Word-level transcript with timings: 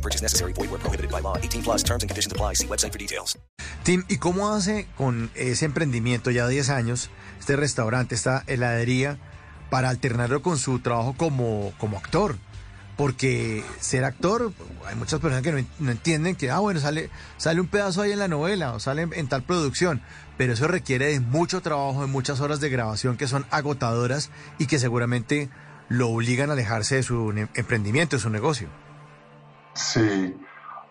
Purchase 0.00 0.22
necessary. 0.22 0.52
Void 0.52 0.70
where 0.70 0.80
prohibited 0.80 1.10
by 1.10 1.20
law. 1.20 1.36
18 1.36 1.62
plus 1.62 1.82
terms 1.82 2.02
and 2.02 2.10
conditions 2.10 2.32
apply. 2.32 2.54
See 2.54 2.66
website 2.66 2.92
for 2.92 2.98
details. 2.98 3.38
Tim, 3.82 4.04
¿y 4.08 4.18
cómo 4.18 4.50
hace 4.50 4.86
con 4.96 5.30
ese 5.34 5.64
emprendimiento 5.64 6.30
ya 6.30 6.46
10 6.46 6.70
años, 6.70 7.10
este 7.38 7.56
restaurante, 7.56 8.14
esta 8.14 8.44
heladería, 8.46 9.18
para 9.70 9.88
alternarlo 9.88 10.42
con 10.42 10.58
su 10.58 10.80
trabajo 10.80 11.14
como, 11.16 11.72
como 11.78 11.96
actor? 11.96 12.36
Porque 12.96 13.64
ser 13.80 14.04
actor, 14.04 14.52
hay 14.86 14.94
muchas 14.96 15.20
personas 15.20 15.42
que 15.42 15.52
no, 15.52 15.66
no 15.78 15.90
entienden 15.90 16.36
que, 16.36 16.50
ah, 16.50 16.58
bueno, 16.58 16.80
sale, 16.80 17.08
sale 17.38 17.60
un 17.60 17.68
pedazo 17.68 18.02
ahí 18.02 18.12
en 18.12 18.18
la 18.18 18.28
novela 18.28 18.74
o 18.74 18.80
sale 18.80 19.02
en, 19.02 19.14
en 19.14 19.28
tal 19.28 19.42
producción, 19.42 20.02
pero 20.36 20.52
eso 20.52 20.68
requiere 20.68 21.06
de 21.06 21.20
mucho 21.20 21.62
trabajo, 21.62 22.02
de 22.02 22.08
muchas 22.08 22.40
horas 22.40 22.60
de 22.60 22.68
grabación 22.68 23.16
que 23.16 23.26
son 23.26 23.46
agotadoras 23.50 24.30
y 24.58 24.66
que 24.66 24.78
seguramente 24.78 25.48
lo 25.88 26.10
obligan 26.10 26.50
a 26.50 26.52
alejarse 26.52 26.96
de 26.96 27.02
su 27.02 27.30
emprendimiento, 27.54 28.16
de 28.16 28.22
su 28.22 28.28
negocio. 28.28 28.68
Sí, 29.80 30.36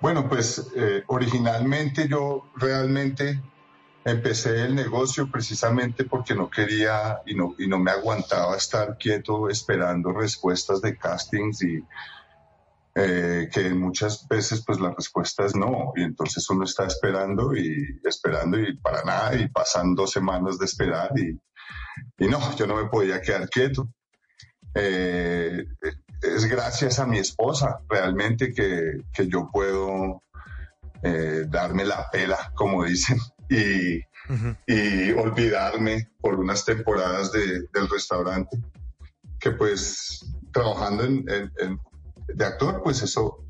bueno, 0.00 0.28
pues 0.28 0.72
eh, 0.74 1.04
originalmente 1.08 2.08
yo 2.08 2.50
realmente 2.56 3.42
empecé 4.02 4.64
el 4.64 4.74
negocio 4.74 5.30
precisamente 5.30 6.04
porque 6.04 6.34
no 6.34 6.48
quería 6.48 7.20
y 7.26 7.34
no, 7.34 7.54
y 7.58 7.66
no 7.66 7.78
me 7.78 7.90
aguantaba 7.90 8.56
estar 8.56 8.96
quieto 8.96 9.50
esperando 9.50 10.12
respuestas 10.12 10.80
de 10.80 10.96
castings 10.96 11.62
y 11.62 11.84
eh, 12.94 13.50
que 13.52 13.68
muchas 13.74 14.26
veces 14.26 14.64
pues 14.64 14.80
la 14.80 14.94
respuesta 14.96 15.44
es 15.44 15.54
no 15.54 15.92
y 15.94 16.02
entonces 16.02 16.48
uno 16.48 16.64
está 16.64 16.86
esperando 16.86 17.54
y 17.54 18.00
esperando 18.04 18.58
y 18.58 18.74
para 18.78 19.04
nada 19.04 19.34
y 19.34 19.48
pasan 19.48 19.94
dos 19.94 20.12
semanas 20.12 20.58
de 20.58 20.64
esperar 20.64 21.10
y, 21.14 21.38
y 22.24 22.26
no, 22.26 22.56
yo 22.56 22.66
no 22.66 22.74
me 22.74 22.88
podía 22.88 23.20
quedar 23.20 23.50
quieto. 23.50 23.86
Eh, 24.74 25.66
es 26.22 26.44
gracias 26.46 26.98
a 26.98 27.06
mi 27.06 27.18
esposa 27.18 27.80
realmente 27.88 28.52
que, 28.52 29.02
que 29.12 29.28
yo 29.28 29.48
puedo 29.52 30.22
eh, 31.02 31.44
darme 31.48 31.84
la 31.84 32.08
pela, 32.10 32.52
como 32.54 32.84
dicen, 32.84 33.18
y, 33.48 34.00
y 34.66 35.12
olvidarme 35.12 36.08
por 36.20 36.34
unas 36.40 36.64
temporadas 36.64 37.32
de- 37.32 37.62
del 37.72 37.88
restaurante, 37.90 38.58
que 39.38 39.52
pues 39.52 40.24
trabajando 40.52 41.04
en, 41.04 41.24
en- 41.28 41.52
en- 41.60 41.80
de 42.34 42.44
actor, 42.44 42.82
pues 42.82 43.00
eso 43.02 43.44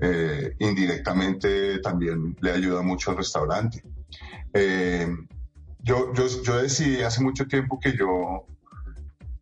eh, 0.00 0.54
indirectamente 0.58 1.78
también 1.80 2.36
le 2.40 2.50
ayuda 2.52 2.82
mucho 2.82 3.10
al 3.10 3.18
restaurante. 3.18 3.82
Eh, 4.54 5.06
yo, 5.80 6.12
yo, 6.14 6.26
yo 6.42 6.56
decidí 6.62 7.02
hace 7.02 7.22
mucho 7.22 7.46
tiempo 7.46 7.78
que 7.78 7.96
yo 7.96 8.46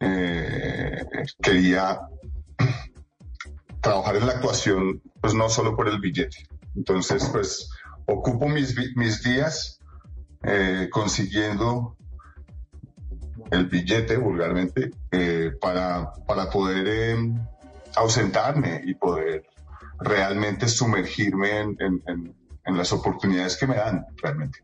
eh, 0.00 1.04
quería 1.40 1.98
trabajar 3.80 4.16
en 4.16 4.26
la 4.26 4.32
actuación, 4.32 5.00
pues 5.20 5.34
no 5.34 5.48
solo 5.48 5.76
por 5.76 5.88
el 5.88 5.98
billete. 6.00 6.46
Entonces, 6.76 7.28
pues 7.32 7.70
ocupo 8.06 8.48
mis, 8.48 8.74
mis 8.96 9.22
días 9.22 9.80
eh, 10.42 10.88
consiguiendo 10.90 11.96
el 13.50 13.66
billete, 13.66 14.16
vulgarmente, 14.16 14.90
eh, 15.10 15.52
para, 15.60 16.12
para 16.26 16.50
poder 16.50 16.86
eh, 16.88 17.32
ausentarme 17.96 18.82
y 18.84 18.94
poder 18.94 19.44
realmente 20.00 20.68
sumergirme 20.68 21.60
en- 21.60 21.76
en 22.64 22.76
las 22.76 22.92
oportunidades 22.92 23.56
que 23.56 23.66
me 23.66 23.76
dan, 23.76 24.04
realmente. 24.22 24.58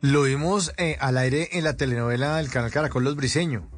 Lo 0.00 0.22
vimos 0.22 0.72
eh, 0.78 0.96
al 1.00 1.18
aire 1.18 1.50
en 1.52 1.64
la 1.64 1.76
telenovela 1.76 2.36
del 2.38 2.50
canal 2.50 2.70
Caracol 2.70 3.04
Los 3.04 3.16
Briseño, 3.16 3.68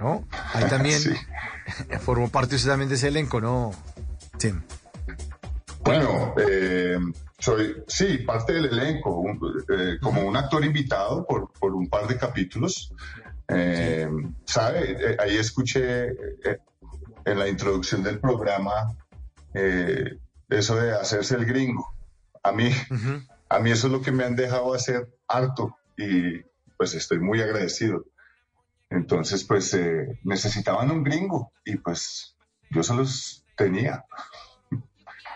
¿no? 0.00 0.26
Ahí 0.54 0.64
también 0.68 0.98
Sí. 1.00 1.14
formó 2.00 2.28
parte 2.28 2.56
usted 2.56 2.70
también 2.70 2.88
de 2.88 2.96
ese 2.96 3.08
elenco, 3.08 3.40
¿no? 3.40 3.70
Tim. 4.38 4.60
Bueno, 5.84 6.34
eh, 6.36 6.98
soy, 7.38 7.76
sí, 7.86 8.18
parte 8.18 8.52
del 8.54 8.66
elenco, 8.66 9.16
un- 9.18 9.40
eh, 9.70 9.98
como 10.02 10.22
un 10.22 10.36
actor 10.36 10.64
invitado 10.64 11.24
por, 11.26 11.52
por 11.52 11.74
un 11.74 11.88
par 11.88 12.06
de 12.08 12.16
capítulos. 12.16 12.92
Eh, 13.48 14.08
¿Sabe? 14.44 15.16
Ahí 15.18 15.36
escuché 15.36 16.08
en 17.24 17.38
la 17.38 17.48
introducción 17.48 18.02
del 18.02 18.18
programa 18.20 18.96
eso 19.54 20.76
de 20.76 20.92
hacerse 20.92 21.34
el 21.34 21.44
gringo. 21.46 21.94
A 22.42 22.52
mí, 22.52 22.70
a 23.48 23.58
mí 23.58 23.70
eso 23.70 23.86
es 23.88 23.92
lo 23.92 24.00
que 24.02 24.12
me 24.12 24.24
han 24.24 24.36
dejado 24.36 24.72
hacer 24.74 25.08
harto 25.28 25.76
y 25.96 26.40
pues 26.76 26.94
estoy 26.94 27.18
muy 27.20 27.40
agradecido. 27.42 28.04
Entonces, 28.90 29.44
pues 29.44 29.72
eh, 29.74 30.18
necesitaban 30.24 30.90
un 30.90 31.04
gringo 31.04 31.52
y 31.64 31.76
pues 31.76 32.34
yo 32.70 32.82
se 32.82 32.94
los 32.94 33.44
tenía. 33.56 34.04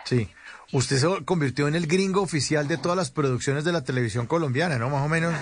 Sí. 0.04 0.28
Usted 0.72 0.96
se 0.96 1.24
convirtió 1.24 1.68
en 1.68 1.76
el 1.76 1.86
gringo 1.86 2.20
oficial 2.20 2.66
de 2.66 2.78
todas 2.78 2.96
las 2.96 3.12
producciones 3.12 3.64
de 3.64 3.70
la 3.70 3.84
televisión 3.84 4.26
colombiana, 4.26 4.76
¿no? 4.76 4.90
Más 4.90 5.06
o 5.06 5.08
menos. 5.08 5.32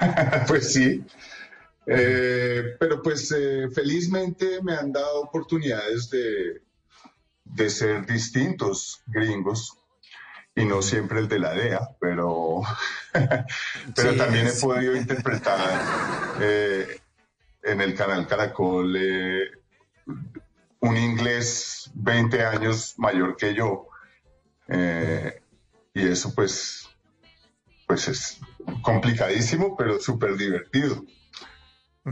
pues 0.48 0.72
sí. 0.72 1.04
Eh, 1.86 2.76
pero 2.80 3.02
pues 3.02 3.30
eh, 3.36 3.68
felizmente 3.74 4.62
me 4.62 4.74
han 4.74 4.90
dado 4.90 5.20
oportunidades 5.20 6.08
de, 6.08 6.62
de 7.44 7.70
ser 7.70 8.06
distintos 8.06 9.02
gringos 9.06 9.81
y 10.54 10.64
no 10.64 10.82
siempre 10.82 11.18
el 11.18 11.28
de 11.28 11.38
la 11.38 11.54
DEA, 11.54 11.96
pero, 12.00 12.62
pero 13.12 14.12
Sí, 14.12 14.16
también 14.18 14.48
he 14.48 14.52
podido 14.52 14.96
interpretar 14.96 15.80
eh, 16.40 17.00
en 17.62 17.80
el 17.80 17.94
canal 17.94 18.26
Caracol 18.26 18.94
eh, 18.96 19.50
un 20.80 20.96
inglés 20.96 21.90
20 21.94 22.44
años 22.44 22.94
mayor 22.98 23.36
que 23.36 23.54
yo. 23.54 23.88
Eh, 24.68 25.40
y 25.94 26.06
eso 26.06 26.34
pues, 26.34 26.88
pues 27.86 28.08
es 28.08 28.40
complicadísimo, 28.82 29.76
pero 29.76 30.00
súper 30.00 30.36
divertido. 30.36 31.04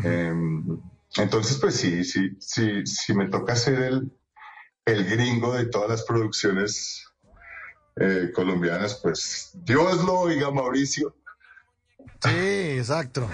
Eh, 0.05 0.33
entonces, 1.17 1.59
pues 1.59 1.75
sí, 1.77 2.05
sí, 2.05 2.37
sí, 2.39 2.87
sí 2.87 3.15
me 3.15 3.29
toca 3.29 3.57
ser 3.57 3.83
el, 3.83 4.13
el 4.85 5.05
gringo 5.05 5.53
de 5.53 5.67
todas 5.67 5.91
las 5.91 6.05
producciones 6.05 7.10
eh, 7.97 8.31
colombianas, 8.35 8.95
pues 9.03 9.51
Dios 9.55 10.05
lo 10.05 10.21
oiga, 10.21 10.51
Mauricio. 10.51 11.15
Sí, 12.25 12.29
exacto. 12.79 13.29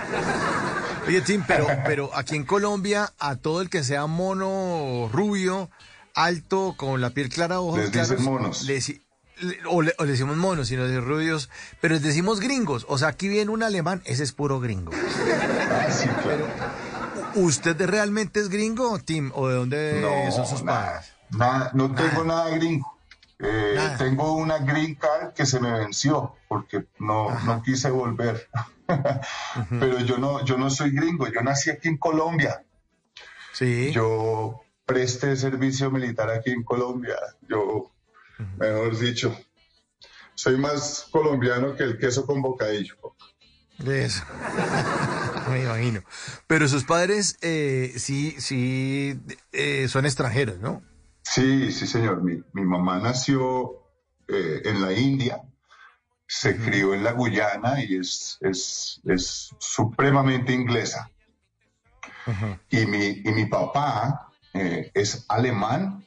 Oye, 1.07 1.21
Tim, 1.21 1.43
pero, 1.47 1.67
pero 1.85 2.11
aquí 2.15 2.37
en 2.37 2.45
Colombia, 2.45 3.13
a 3.19 3.37
todo 3.37 3.61
el 3.61 3.71
que 3.71 3.85
sea 3.85 4.07
mono, 4.07 5.09
rubio, 5.13 5.71
alto, 6.15 6.75
con 6.77 7.01
la 7.01 7.11
piel 7.11 7.29
clara, 7.29 7.61
ojos 7.61 7.79
Les 7.79 7.93
dicen 7.93 8.23
monos. 8.25 8.63
le 8.63 8.77
deci- 8.79 9.01
le- 9.39 9.59
o, 9.69 9.83
le, 9.83 9.95
o 9.99 10.05
le 10.05 10.13
decimos 10.13 10.37
monos, 10.37 10.69
sino 10.69 10.85
de 10.85 11.01
rubios, 11.01 11.49
pero 11.81 11.95
les 11.95 12.03
decimos 12.03 12.41
gringos. 12.41 12.87
O 12.89 12.99
sea, 12.99 13.09
aquí 13.09 13.29
viene 13.29 13.51
un 13.51 13.63
alemán, 13.63 14.03
ese 14.05 14.23
es 14.25 14.33
puro 14.33 14.59
gringo. 14.61 14.93
Ah, 15.71 15.87
sí, 15.91 16.09
claro. 16.23 16.47
¿Usted 17.35 17.81
realmente 17.87 18.41
es 18.41 18.49
gringo, 18.49 18.99
Tim? 18.99 19.31
¿O 19.35 19.49
de 19.49 19.55
dónde 19.55 20.01
No, 20.01 20.33
son 20.33 20.47
sus 20.47 20.63
padres? 20.63 21.13
nada, 21.31 21.71
no 21.75 21.95
tengo 21.95 22.25
nada 22.25 22.49
gringo. 22.51 22.96
Eh. 23.39 23.95
Tengo 23.99 24.35
una 24.35 24.59
green 24.59 24.95
card 24.95 25.33
que 25.35 25.45
se 25.45 25.61
me 25.61 25.71
venció 25.71 26.37
porque 26.49 26.87
no, 26.99 27.39
no 27.41 27.63
quise 27.63 27.91
volver. 27.91 28.49
Pero 29.71 29.99
yo 30.01 30.19
no, 30.19 30.45
yo 30.45 30.57
no 30.57 30.71
soy 30.71 30.91
gringo, 30.91 31.27
yo 31.29 31.43
nací 31.43 31.71
aquí 31.71 31.89
en 31.89 31.99
Colombia. 31.99 32.65
Sí. 33.53 33.91
Yo 33.93 34.63
presté 34.85 35.37
servicio 35.37 35.91
militar 35.91 36.31
aquí 36.31 36.51
en 36.51 36.63
Colombia. 36.63 37.17
Yo, 37.49 37.91
mejor 38.57 38.97
dicho, 38.99 39.37
soy 40.35 40.57
más 40.57 41.09
colombiano 41.11 41.75
que 41.75 41.83
el 41.83 41.99
queso 41.99 42.25
con 42.25 42.41
bocadillo. 42.43 42.97
Eso. 43.85 44.25
Me 45.51 45.63
imagino. 45.63 46.03
Pero 46.47 46.69
sus 46.69 46.85
padres 46.85 47.37
eh, 47.43 47.93
sí, 47.97 48.37
sí 48.39 49.21
eh, 49.53 49.89
son 49.89 50.07
extranjeros, 50.07 50.59
¿no? 50.59 50.83
Sí, 51.37 51.71
sí, 51.71 51.87
señor. 51.87 52.23
Mi, 52.23 52.43
mi 52.55 52.65
mamá 52.65 52.99
nació 52.99 53.83
eh, 54.27 54.63
en 54.65 54.81
la 54.81 54.95
India, 54.95 55.43
se 56.27 56.57
crió 56.57 56.95
en 56.95 57.05
la 57.05 57.13
Guyana 57.13 57.85
y 57.85 57.97
es, 57.97 58.39
es, 58.41 59.03
es 59.05 59.55
supremamente 59.59 60.55
inglesa. 60.55 61.11
Y 62.71 62.87
mi, 62.87 63.21
y 63.23 63.33
mi 63.33 63.45
papá 63.45 64.33
eh, 64.55 64.91
es 64.95 65.27
alemán, 65.29 66.07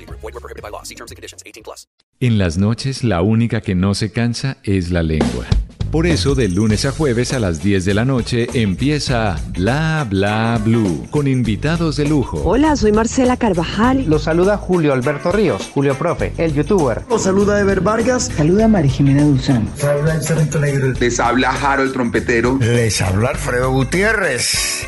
Group. 0.05 0.19
Void 0.21 0.33
were 0.33 0.41
prohibited 0.41 0.61
by 0.63 0.69
law. 0.69 0.83
See 0.83 0.95
terms 0.95 1.11
and 1.11 1.17
conditions. 1.17 1.43
18 1.45 1.63
plus. 1.63 1.87
En 2.19 2.37
las 2.37 2.57
noches 2.57 3.03
la 3.03 3.21
única 3.21 3.61
que 3.61 3.73
no 3.73 3.95
se 3.95 4.11
cansa 4.11 4.57
es 4.63 4.91
la 4.91 5.01
lengua. 5.01 5.47
Por 5.91 6.07
eso 6.07 6.35
de 6.35 6.47
lunes 6.47 6.85
a 6.85 6.91
jueves 6.91 7.33
a 7.33 7.39
las 7.39 7.61
10 7.61 7.83
de 7.83 7.93
la 7.93 8.05
noche 8.05 8.47
empieza 8.53 9.35
Bla 9.49 10.07
Bla 10.09 10.57
Blue 10.63 11.05
con 11.11 11.27
invitados 11.27 11.97
de 11.97 12.05
lujo. 12.05 12.41
Hola, 12.45 12.77
soy 12.77 12.93
Marcela 12.93 13.35
Carvajal. 13.35 14.05
Los 14.07 14.23
saluda 14.23 14.55
Julio 14.55 14.93
Alberto 14.93 15.33
Ríos, 15.33 15.69
Julio 15.73 15.97
Profe, 15.97 16.31
el 16.37 16.53
youtuber. 16.53 17.01
Los 17.09 17.23
saluda 17.23 17.59
Ever 17.59 17.81
Vargas. 17.81 18.31
Saluda 18.37 18.69
María 18.69 18.89
Jimena 18.89 19.23
Dulzán. 19.23 19.67
Habla 19.83 20.15
el 20.15 20.21
Sargento 20.21 20.59
Negro. 20.59 20.93
Les 20.97 21.19
habla 21.19 21.51
Jaro 21.51 21.83
el 21.83 21.91
trompetero. 21.91 22.57
Les 22.61 23.01
habla 23.01 23.31
Alfredo 23.31 23.71
Gutiérrez. 23.71 24.87